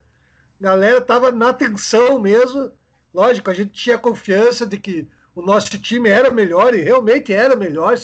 A 0.61 0.65
galera 0.65 1.01
tava 1.01 1.31
na 1.31 1.53
tensão 1.53 2.19
mesmo. 2.19 2.73
Lógico, 3.13 3.51
a 3.51 3.55
gente 3.55 3.71
tinha 3.71 3.99
confiança 3.99 4.67
de 4.67 4.79
que 4.79 5.09
o 5.35 5.43
nosso 5.43 5.79
time 5.79 6.09
era 6.09 6.31
melhor 6.31 6.75
e 6.75 6.81
realmente 6.81 7.33
era 7.33 7.57
melhor, 7.57 7.97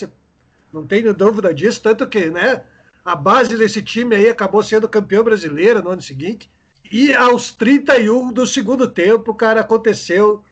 não 0.72 0.86
tenho 0.86 1.12
dúvida 1.12 1.52
disso, 1.52 1.82
tanto 1.82 2.08
que, 2.08 2.30
né, 2.30 2.64
a 3.04 3.14
base 3.14 3.56
desse 3.56 3.82
time 3.82 4.16
aí 4.16 4.28
acabou 4.28 4.62
sendo 4.62 4.88
campeão 4.88 5.22
brasileiro 5.22 5.82
no 5.82 5.90
ano 5.90 6.02
seguinte. 6.02 6.50
E 6.90 7.12
aos 7.12 7.52
31 7.52 8.32
do 8.32 8.46
segundo 8.46 8.88
tempo, 8.88 9.34
cara, 9.34 9.60
aconteceu 9.60 10.44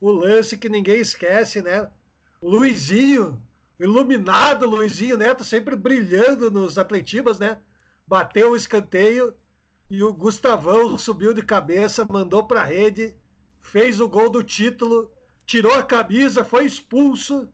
o 0.00 0.10
lance 0.10 0.56
que 0.56 0.68
ninguém 0.68 1.00
esquece, 1.00 1.62
né? 1.62 1.90
Luizinho, 2.42 3.46
iluminado 3.78 4.66
Luizinho 4.66 5.16
Neto, 5.16 5.42
sempre 5.42 5.74
brilhando 5.74 6.50
nos 6.50 6.78
atletibas, 6.78 7.38
né? 7.38 7.58
Bateu 8.06 8.52
o 8.52 8.56
escanteio 8.56 9.34
e 9.90 10.02
o 10.02 10.12
Gustavão 10.12 10.96
subiu 10.98 11.32
de 11.32 11.42
cabeça, 11.42 12.06
mandou 12.08 12.46
para 12.46 12.60
a 12.60 12.64
rede, 12.64 13.16
fez 13.66 14.00
o 14.00 14.08
gol 14.08 14.30
do 14.30 14.42
título, 14.42 15.12
tirou 15.44 15.74
a 15.74 15.82
camisa, 15.82 16.44
foi 16.44 16.64
expulso, 16.64 17.48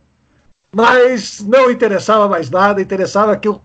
mas 0.75 1.41
não 1.41 1.71
interessava 1.71 2.29
mais 2.29 2.51
nada, 2.51 2.83
interessava 2.83 3.37
que 3.37 3.49
o 3.49 3.61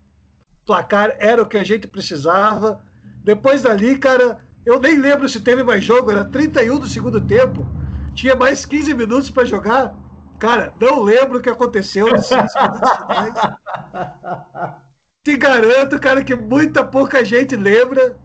placar 0.66 1.16
era 1.20 1.42
o 1.42 1.46
que 1.46 1.58
a 1.58 1.64
gente 1.64 1.88
precisava. 1.88 2.84
Depois 3.24 3.62
dali, 3.62 3.98
cara, 3.98 4.40
eu 4.66 4.80
nem 4.80 4.98
lembro 4.98 5.28
se 5.28 5.42
teve 5.42 5.64
mais 5.64 5.84
jogo, 5.84 6.12
era 6.12 6.26
31 6.26 6.80
do 6.80 6.88
segundo 6.88 7.20
tempo. 7.22 7.66
Tinha 8.14 8.36
mais 8.36 8.66
15 8.66 8.94
minutos 8.94 9.30
para 9.30 9.46
jogar. 9.46 9.96
Cara, 10.40 10.74
não 10.80 11.04
lembro 11.04 11.40
o 11.40 11.42
que 11.42 11.50
aconteceu 11.50 12.08
nos 12.08 12.28
minutos 12.30 12.54
finais. 12.54 13.34
Te 15.24 15.36
garanto, 15.36 16.00
cara, 16.00 16.24
que 16.24 16.36
muita 16.36 16.86
pouca 16.86 17.24
gente 17.26 17.56
lembra, 17.56 18.18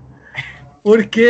porque 0.82 1.28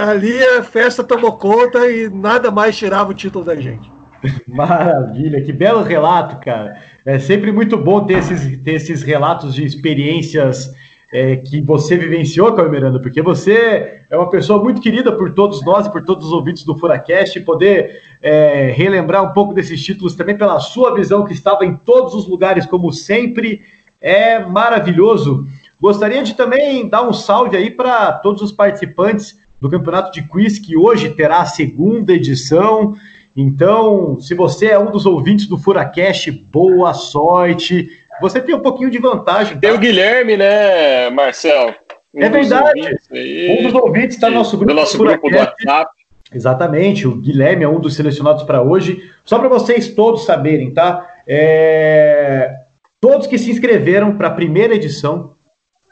ali 0.00 0.42
a 0.42 0.62
festa 0.62 1.04
tomou 1.04 1.32
conta 1.32 1.90
e 1.90 2.08
nada 2.08 2.50
mais 2.50 2.76
tirava 2.76 3.10
o 3.10 3.14
título 3.14 3.44
da 3.44 3.56
gente. 3.56 3.92
Maravilha, 4.48 5.42
que 5.42 5.52
belo 5.52 5.82
relato, 5.82 6.36
cara. 6.44 6.80
É 7.04 7.18
sempre 7.18 7.52
muito 7.52 7.76
bom 7.76 8.04
ter 8.06 8.18
esses, 8.18 8.58
ter 8.62 8.74
esses 8.74 9.02
relatos 9.02 9.54
de 9.54 9.64
experiências 9.64 10.72
é, 11.12 11.36
que 11.36 11.60
você 11.60 11.96
vivenciou, 11.96 12.52
Caio 12.54 12.70
Miranda, 12.70 12.98
porque 12.98 13.22
você 13.22 14.00
é 14.10 14.16
uma 14.16 14.28
pessoa 14.28 14.62
muito 14.62 14.80
querida 14.80 15.12
por 15.12 15.32
todos 15.32 15.64
nós 15.64 15.86
e 15.86 15.92
por 15.92 16.04
todos 16.04 16.26
os 16.26 16.32
ouvintes 16.32 16.64
do 16.64 16.76
Furacast, 16.76 17.38
e 17.38 17.42
poder 17.42 18.00
é, 18.20 18.72
relembrar 18.74 19.22
um 19.22 19.32
pouco 19.32 19.54
desses 19.54 19.82
títulos 19.82 20.14
também 20.16 20.36
pela 20.36 20.58
sua 20.58 20.94
visão, 20.94 21.24
que 21.24 21.32
estava 21.32 21.64
em 21.64 21.76
todos 21.76 22.14
os 22.14 22.26
lugares, 22.26 22.66
como 22.66 22.92
sempre, 22.92 23.62
é 24.00 24.40
maravilhoso. 24.40 25.46
Gostaria 25.80 26.22
de 26.22 26.34
também 26.34 26.88
dar 26.88 27.02
um 27.02 27.12
salve 27.12 27.56
aí 27.56 27.70
para 27.70 28.12
todos 28.12 28.42
os 28.42 28.52
participantes 28.52 29.38
do 29.60 29.68
Campeonato 29.68 30.12
de 30.12 30.22
Quiz, 30.28 30.58
que 30.58 30.76
hoje 30.76 31.10
terá 31.10 31.40
a 31.40 31.46
segunda 31.46 32.12
edição. 32.12 32.94
Então, 33.36 34.18
se 34.20 34.34
você 34.34 34.66
é 34.66 34.78
um 34.78 34.90
dos 34.90 35.06
ouvintes 35.06 35.46
do 35.46 35.58
Furacast, 35.58 36.30
boa 36.30 36.94
sorte. 36.94 37.88
Você 38.20 38.40
tem 38.40 38.54
um 38.54 38.60
pouquinho 38.60 38.90
de 38.90 38.98
vantagem. 38.98 39.54
Tá? 39.54 39.60
Tem 39.60 39.72
o 39.72 39.78
Guilherme, 39.78 40.36
né, 40.36 41.10
Marcel? 41.10 41.74
Um 42.14 42.22
é 42.22 42.28
verdade. 42.28 42.80
Um 43.10 43.62
dos 43.64 43.74
ouvintes 43.74 44.16
está 44.16 44.30
no 44.30 44.36
nosso 44.36 44.56
grupo 44.56 44.72
do 44.72 44.80
nosso 44.80 44.96
grupo 44.96 45.28
do 45.28 45.36
WhatsApp. 45.36 45.90
Exatamente, 46.32 47.06
o 47.06 47.16
Guilherme 47.16 47.64
é 47.64 47.68
um 47.68 47.80
dos 47.80 47.94
selecionados 47.94 48.42
para 48.44 48.62
hoje. 48.62 49.10
Só 49.24 49.38
para 49.38 49.48
vocês 49.48 49.88
todos 49.88 50.24
saberem, 50.24 50.72
tá? 50.72 51.08
É... 51.26 52.54
Todos 53.00 53.26
que 53.26 53.38
se 53.38 53.50
inscreveram 53.50 54.16
para 54.16 54.28
a 54.28 54.32
primeira 54.32 54.74
edição 54.74 55.33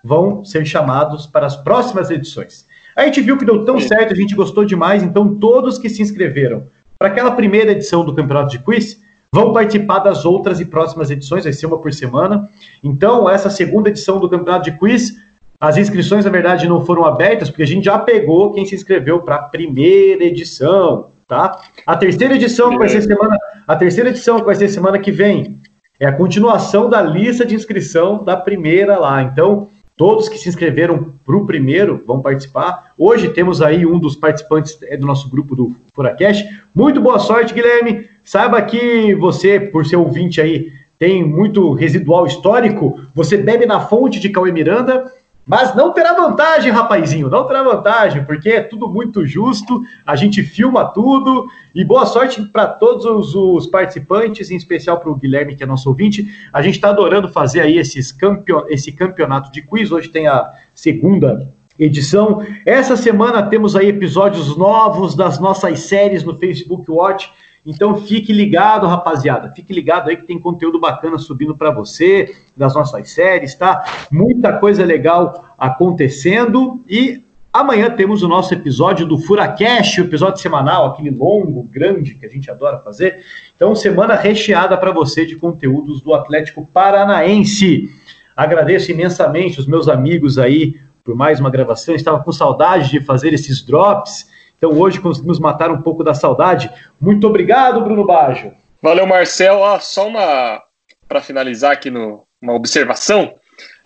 vão 0.02 0.44
ser 0.44 0.64
chamados 0.64 1.26
para 1.26 1.46
as 1.46 1.56
próximas 1.56 2.10
edições. 2.10 2.66
A 2.96 3.04
gente 3.04 3.20
viu 3.20 3.38
que 3.38 3.44
deu 3.44 3.64
tão 3.64 3.80
Sim. 3.80 3.88
certo, 3.88 4.12
a 4.12 4.16
gente 4.16 4.34
gostou 4.34 4.64
demais, 4.64 5.02
então 5.02 5.34
todos 5.36 5.78
que 5.78 5.88
se 5.88 6.02
inscreveram 6.02 6.66
para 7.02 7.08
aquela 7.08 7.32
primeira 7.32 7.72
edição 7.72 8.04
do 8.04 8.14
Campeonato 8.14 8.50
de 8.50 8.60
Quiz, 8.60 9.02
vão 9.34 9.52
participar 9.52 9.98
das 9.98 10.24
outras 10.24 10.60
e 10.60 10.64
próximas 10.64 11.10
edições, 11.10 11.42
vai 11.42 11.52
ser 11.52 11.66
uma 11.66 11.78
por 11.78 11.92
semana. 11.92 12.48
Então, 12.80 13.28
essa 13.28 13.50
segunda 13.50 13.88
edição 13.88 14.20
do 14.20 14.28
Campeonato 14.28 14.70
de 14.70 14.78
Quiz, 14.78 15.16
as 15.60 15.76
inscrições, 15.76 16.24
na 16.24 16.30
verdade, 16.30 16.68
não 16.68 16.86
foram 16.86 17.04
abertas, 17.04 17.50
porque 17.50 17.64
a 17.64 17.66
gente 17.66 17.86
já 17.86 17.98
pegou 17.98 18.52
quem 18.52 18.64
se 18.64 18.76
inscreveu 18.76 19.20
para 19.20 19.34
a 19.34 19.42
primeira 19.42 20.22
edição, 20.22 21.08
tá? 21.26 21.60
A 21.84 21.96
terceira 21.96 22.36
edição 22.36 22.70
que 22.70 22.78
vai 22.78 22.88
ser 22.88 23.02
semana, 23.02 23.36
a 23.66 23.74
terceira 23.74 24.10
edição 24.10 24.38
que 24.38 24.44
vai 24.44 24.54
ser 24.54 24.68
semana 24.68 24.96
que 25.00 25.10
vem 25.10 25.60
é 25.98 26.06
a 26.06 26.12
continuação 26.12 26.88
da 26.88 27.02
lista 27.02 27.44
de 27.44 27.56
inscrição 27.56 28.22
da 28.22 28.36
primeira 28.36 28.96
lá. 28.96 29.22
Então, 29.22 29.68
Todos 29.96 30.28
que 30.28 30.38
se 30.38 30.48
inscreveram 30.48 31.12
para 31.24 31.36
o 31.36 31.44
primeiro 31.44 32.02
vão 32.06 32.20
participar. 32.20 32.92
Hoje 32.96 33.28
temos 33.28 33.60
aí 33.60 33.84
um 33.84 33.98
dos 33.98 34.16
participantes 34.16 34.78
é 34.82 34.96
do 34.96 35.06
nosso 35.06 35.28
grupo 35.30 35.54
do 35.54 35.76
Furacast. 35.94 36.48
Muito 36.74 37.00
boa 37.00 37.18
sorte, 37.18 37.52
Guilherme. 37.52 38.08
Saiba 38.24 38.62
que 38.62 39.14
você, 39.14 39.60
por 39.60 39.84
ser 39.84 39.96
ouvinte 39.96 40.40
aí, 40.40 40.72
tem 40.98 41.22
muito 41.22 41.72
residual 41.72 42.26
histórico. 42.26 43.00
Você 43.14 43.36
bebe 43.36 43.66
na 43.66 43.80
fonte 43.80 44.18
de 44.18 44.30
Cauê 44.30 44.52
Miranda 44.52 45.12
Mas 45.44 45.74
não 45.74 45.92
terá 45.92 46.14
vantagem, 46.14 46.70
rapazinho, 46.70 47.28
não 47.28 47.44
terá 47.44 47.62
vantagem, 47.64 48.24
porque 48.24 48.48
é 48.48 48.60
tudo 48.60 48.88
muito 48.88 49.26
justo, 49.26 49.82
a 50.06 50.14
gente 50.14 50.42
filma 50.42 50.84
tudo, 50.84 51.48
e 51.74 51.84
boa 51.84 52.06
sorte 52.06 52.40
para 52.42 52.66
todos 52.66 53.04
os, 53.04 53.34
os, 53.34 53.66
participantes, 53.66 54.50
em 54.50 54.56
especial 54.56 55.00
para 55.00 55.10
o 55.10 55.16
Guilherme, 55.16 55.56
que 55.56 55.64
é 55.64 55.66
nosso 55.66 55.88
ouvinte. 55.88 56.26
A 56.52 56.62
gente 56.62 56.76
está 56.76 56.90
adorando 56.90 57.28
fazer 57.28 57.60
aí 57.60 57.76
esses 57.76 58.12
campeon 58.12 58.64
esse 58.68 58.92
campeonato 58.92 59.50
de 59.50 59.62
quiz, 59.62 59.90
hoje 59.90 60.08
tem 60.08 60.28
a 60.28 60.52
segunda 60.72 61.52
edição. 61.76 62.44
Essa 62.64 62.96
semana 62.96 63.42
temos 63.42 63.74
aí 63.74 63.88
episódios 63.88 64.56
novos 64.56 65.16
das 65.16 65.40
nossas 65.40 65.80
séries 65.80 66.22
no 66.22 66.38
Facebook 66.38 66.88
Watch, 66.88 67.32
então 67.64 67.94
fique 67.94 68.32
ligado, 68.32 68.86
rapaziada. 68.86 69.52
Fique 69.54 69.72
ligado 69.72 70.10
aí 70.10 70.16
que 70.16 70.26
tem 70.26 70.38
conteúdo 70.38 70.80
bacana 70.80 71.16
subindo 71.16 71.56
para 71.56 71.70
você 71.70 72.34
das 72.56 72.74
nossas 72.74 73.10
séries, 73.10 73.54
tá? 73.54 73.84
Muita 74.10 74.52
coisa 74.54 74.84
legal 74.84 75.54
acontecendo 75.56 76.82
e 76.88 77.24
amanhã 77.52 77.88
temos 77.90 78.22
o 78.22 78.28
nosso 78.28 78.52
episódio 78.52 79.06
do 79.06 79.16
Furacast, 79.18 80.00
o 80.00 80.04
episódio 80.04 80.42
semanal, 80.42 80.86
aquele 80.86 81.10
longo, 81.10 81.62
grande 81.62 82.14
que 82.14 82.26
a 82.26 82.28
gente 82.28 82.50
adora 82.50 82.78
fazer. 82.80 83.20
Então, 83.54 83.76
semana 83.76 84.16
recheada 84.16 84.76
para 84.76 84.90
você 84.90 85.24
de 85.24 85.36
conteúdos 85.36 86.00
do 86.00 86.14
Atlético 86.14 86.66
Paranaense. 86.66 87.88
Agradeço 88.36 88.90
imensamente 88.90 89.60
os 89.60 89.68
meus 89.68 89.88
amigos 89.88 90.36
aí 90.36 90.80
por 91.04 91.14
mais 91.14 91.38
uma 91.38 91.50
gravação. 91.50 91.94
Estava 91.94 92.22
com 92.24 92.32
saudade 92.32 92.90
de 92.90 93.00
fazer 93.00 93.32
esses 93.32 93.62
drops. 93.62 94.26
Então 94.62 94.78
hoje 94.78 95.00
conseguimos 95.00 95.40
matar 95.40 95.72
um 95.72 95.82
pouco 95.82 96.04
da 96.04 96.14
saudade. 96.14 96.70
Muito 97.00 97.26
obrigado, 97.26 97.80
Bruno 97.80 98.06
Baggio. 98.06 98.54
Valeu, 98.80 99.04
Marcel. 99.04 99.64
Ah, 99.64 99.80
só 99.80 100.06
uma 100.06 100.62
para 101.08 101.20
finalizar 101.20 101.72
aqui 101.72 101.90
no, 101.90 102.22
uma 102.40 102.54
observação. 102.54 103.34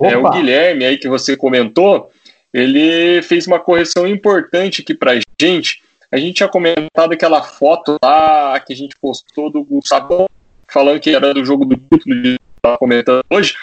É, 0.02 0.14
o 0.18 0.30
Guilherme 0.30 0.85
aí 0.85 0.99
que 0.99 1.09
você 1.09 1.35
comentou, 1.35 2.11
ele 2.52 3.23
fez 3.23 3.47
uma 3.47 3.59
correção 3.59 4.06
importante 4.06 4.83
aqui 4.83 4.95
para 4.95 5.18
gente. 5.40 5.83
A 6.12 6.18
gente 6.18 6.35
tinha 6.35 6.49
comentado 6.49 7.12
aquela 7.12 7.42
foto 7.42 7.97
lá 8.04 8.61
que 8.61 8.75
a 8.75 8.76
gente 8.76 8.95
postou 9.00 9.50
do 9.50 9.64
Gustavo 9.64 10.28
falando 10.68 11.00
que 11.00 11.14
era 11.14 11.33
do 11.33 11.42
jogo 11.42 11.64
do 11.64 11.76
título 11.76 12.37
estava 12.54 12.76
comentando 12.76 13.25
hoje. 13.30 13.54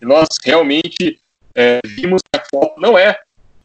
E 0.00 0.06
nós 0.06 0.26
realmente 0.42 1.20
é, 1.54 1.80
vimos 1.84 2.22
que 2.22 2.40
a 2.40 2.44
foto 2.50 2.80
não 2.80 2.98
é. 2.98 3.18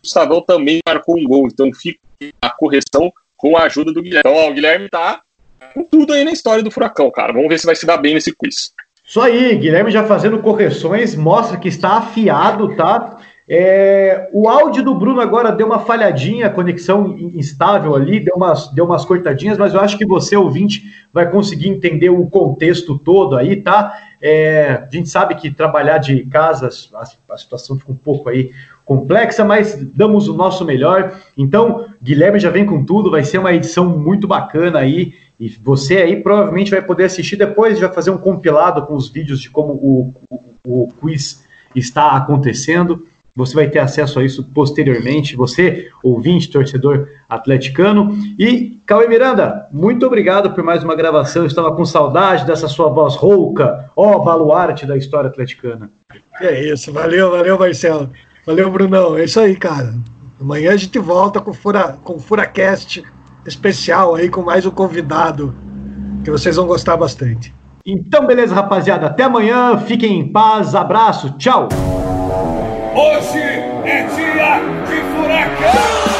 Gustavão 0.07 0.41
também 0.41 0.79
marcou 0.87 1.17
um 1.17 1.23
gol, 1.25 1.47
então 1.47 1.69
fica 1.73 1.99
a 2.41 2.49
correção 2.49 3.11
com 3.35 3.57
a 3.57 3.63
ajuda 3.63 3.91
do 3.91 4.01
Guilherme. 4.01 4.29
Então, 4.29 4.33
ó, 4.33 4.49
o 4.49 4.53
Guilherme 4.53 4.89
tá 4.89 5.21
com 5.73 5.83
tudo 5.83 6.13
aí 6.13 6.23
na 6.23 6.31
história 6.31 6.63
do 6.63 6.71
Furacão, 6.71 7.11
cara. 7.11 7.33
Vamos 7.33 7.49
ver 7.49 7.59
se 7.59 7.65
vai 7.65 7.75
se 7.75 7.85
dar 7.85 7.97
bem 7.97 8.13
nesse 8.13 8.33
quiz. 8.35 8.71
Isso 9.05 9.21
aí, 9.21 9.55
Guilherme 9.55 9.91
já 9.91 10.03
fazendo 10.03 10.39
correções, 10.39 11.15
mostra 11.15 11.57
que 11.57 11.67
está 11.67 11.97
afiado, 11.97 12.75
tá? 12.75 13.17
É, 13.49 14.29
o 14.33 14.49
áudio 14.49 14.83
do 14.83 14.93
Bruno 14.93 15.21
agora 15.21 15.53
deu 15.53 15.67
uma 15.67 15.79
falhadinha, 15.79 16.49
conexão 16.49 17.17
instável 17.17 17.95
ali, 17.95 18.19
deu 18.19 18.35
umas, 18.35 18.67
deu 18.73 18.83
umas 18.83 19.05
cortadinhas, 19.05 19.57
mas 19.57 19.73
eu 19.73 19.79
acho 19.79 19.97
que 19.97 20.05
você, 20.05 20.35
ouvinte, 20.35 20.83
vai 21.13 21.29
conseguir 21.31 21.69
entender 21.69 22.09
o 22.09 22.25
contexto 22.27 22.99
todo 22.99 23.37
aí, 23.37 23.55
tá? 23.55 23.97
É, 24.21 24.83
a 24.85 24.89
gente 24.91 25.07
sabe 25.07 25.35
que 25.35 25.49
trabalhar 25.49 25.97
de 25.99 26.25
casa, 26.25 26.67
a, 26.93 27.33
a 27.33 27.37
situação 27.37 27.77
fica 27.77 27.91
um 27.91 27.95
pouco 27.95 28.27
aí 28.27 28.51
complexa, 28.87 29.43
mas 29.43 29.75
damos 29.93 30.29
o 30.29 30.33
nosso 30.33 30.63
melhor. 30.63 31.19
Então, 31.37 31.87
Guilherme 32.01 32.39
já 32.39 32.49
vem 32.49 32.65
com 32.65 32.85
tudo, 32.85 33.11
vai 33.11 33.21
ser 33.21 33.37
uma 33.37 33.53
edição 33.53 33.85
muito 33.99 34.25
bacana 34.25 34.79
aí. 34.79 35.13
E 35.37 35.49
você 35.61 35.97
aí 35.97 36.15
provavelmente 36.23 36.71
vai 36.71 36.81
poder 36.81 37.03
assistir 37.03 37.35
depois, 37.35 37.77
já 37.77 37.89
fazer 37.89 38.11
um 38.11 38.17
compilado 38.17 38.81
com 38.83 38.95
os 38.95 39.09
vídeos 39.09 39.41
de 39.41 39.49
como 39.49 39.73
o, 39.73 40.13
o, 40.65 40.83
o 40.83 40.87
quiz 41.01 41.45
está 41.75 42.11
acontecendo. 42.11 43.05
Você 43.35 43.53
vai 43.53 43.69
ter 43.69 43.79
acesso 43.79 44.19
a 44.19 44.23
isso 44.23 44.43
posteriormente, 44.51 45.35
você, 45.35 45.89
ouvinte, 46.01 46.49
torcedor 46.49 47.09
atleticano. 47.29 48.17
E, 48.39 48.79
Cauê 48.85 49.07
Miranda, 49.07 49.67
muito 49.71 50.07
obrigado 50.07 50.51
por 50.51 50.63
mais 50.63 50.81
uma 50.81 50.95
gravação. 50.95 51.43
Eu 51.43 51.47
estava 51.47 51.75
com 51.75 51.83
saudade 51.83 52.47
dessa 52.47 52.69
sua 52.69 52.87
voz 52.87 53.15
rouca, 53.15 53.91
ó, 53.95 54.17
baluarte 54.19 54.87
da 54.87 54.97
história 54.97 55.29
atleticana. 55.29 55.91
É 56.39 56.63
isso, 56.63 56.91
valeu, 56.91 57.29
valeu, 57.29 57.59
Marcelo. 57.59 58.09
Valeu, 58.47 58.71
Brunão. 58.71 59.17
É 59.17 59.25
isso 59.25 59.41
aí, 59.41 59.57
cara. 59.57 59.93
Amanhã 60.39 60.71
a 60.71 60.77
gente 60.77 60.97
volta 60.97 61.41
com 61.41 61.51
Fura, 61.51 61.97
com 62.01 62.17
Furacast 62.17 63.03
especial 63.45 64.15
aí, 64.15 64.29
com 64.29 64.41
mais 64.41 64.65
um 64.65 64.71
convidado, 64.71 65.53
que 66.23 66.31
vocês 66.31 66.55
vão 66.55 66.65
gostar 66.65 66.95
bastante. 66.95 67.53
Então, 67.85 68.25
beleza, 68.25 68.55
rapaziada. 68.55 69.07
Até 69.07 69.23
amanhã. 69.23 69.77
Fiquem 69.79 70.19
em 70.19 70.31
paz. 70.31 70.75
Abraço. 70.75 71.31
Tchau. 71.37 71.67
Hoje 72.95 73.37
é 73.37 74.07
dia 74.15 74.59
de 74.85 75.01
furacão! 75.13 76.16